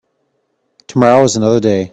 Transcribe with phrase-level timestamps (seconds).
[0.87, 1.89] Tomorrow is another day.